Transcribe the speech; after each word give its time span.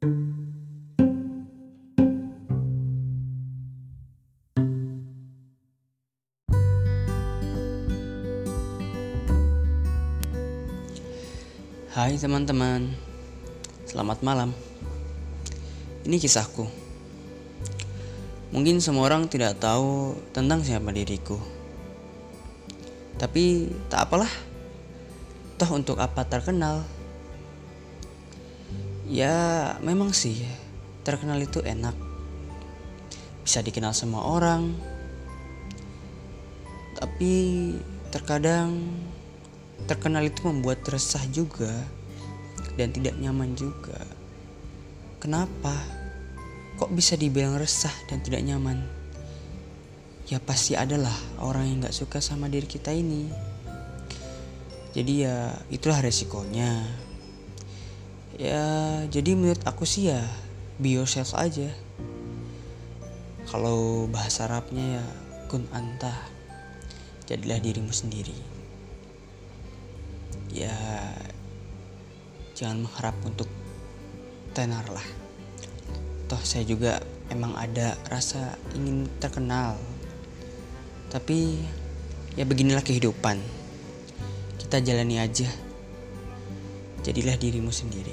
Hai 0.00 0.08
teman-teman, 12.16 12.96
selamat 13.84 14.24
malam. 14.24 14.56
Ini 16.08 16.16
kisahku. 16.16 16.64
Mungkin 18.56 18.80
semua 18.80 19.04
orang 19.04 19.28
tidak 19.28 19.60
tahu 19.60 20.16
tentang 20.32 20.64
siapa 20.64 20.96
diriku. 20.96 21.36
Tapi 23.20 23.68
tak 23.92 24.08
apalah. 24.08 24.32
Toh 25.60 25.76
untuk 25.76 26.00
apa 26.00 26.24
terkenal? 26.24 26.88
Ya, 29.10 29.74
memang 29.82 30.14
sih 30.14 30.38
terkenal 31.02 31.42
itu 31.42 31.58
enak. 31.66 31.98
Bisa 33.42 33.58
dikenal 33.58 33.90
semua 33.90 34.22
orang. 34.22 34.70
Tapi 36.94 37.32
terkadang 38.14 38.86
terkenal 39.90 40.22
itu 40.22 40.46
membuat 40.46 40.86
resah 40.86 41.26
juga 41.34 41.74
dan 42.78 42.94
tidak 42.94 43.18
nyaman 43.18 43.58
juga. 43.58 43.98
Kenapa? 45.18 45.74
Kok 46.78 46.94
bisa 46.94 47.18
dibilang 47.18 47.58
resah 47.58 47.92
dan 48.06 48.22
tidak 48.22 48.46
nyaman? 48.46 48.78
Ya 50.30 50.38
pasti 50.38 50.78
adalah 50.78 51.18
orang 51.42 51.66
yang 51.66 51.76
gak 51.82 51.98
suka 51.98 52.22
sama 52.22 52.46
diri 52.46 52.70
kita 52.70 52.94
ini. 52.94 53.26
Jadi 54.94 55.26
ya 55.26 55.50
itulah 55.66 55.98
resikonya. 55.98 57.09
Ya 58.40 58.64
jadi 59.12 59.36
menurut 59.36 59.60
aku 59.68 59.84
sih 59.84 60.08
ya 60.08 60.24
be 60.80 60.96
yourself 60.96 61.36
aja. 61.36 61.68
Kalau 63.44 64.08
bahasa 64.08 64.48
Arabnya 64.48 65.04
ya 65.04 65.04
kun 65.52 65.68
anta. 65.76 66.16
Jadilah 67.28 67.60
dirimu 67.60 67.92
sendiri 67.92 68.60
ya 70.50 70.74
jangan 72.58 72.82
mengharap 72.82 73.14
untuk 73.22 73.46
tenar 74.50 74.82
lah 74.90 75.06
toh 76.26 76.42
saya 76.42 76.66
juga 76.66 76.98
emang 77.30 77.54
ada 77.54 77.94
rasa 78.10 78.58
ingin 78.74 79.06
terkenal 79.22 79.78
tapi 81.10 81.62
ya 82.34 82.42
beginilah 82.42 82.82
kehidupan 82.82 83.38
kita 84.58 84.82
jalani 84.82 85.22
aja 85.22 85.46
jadilah 87.00 87.36
dirimu 87.40 87.72
sendiri 87.72 88.12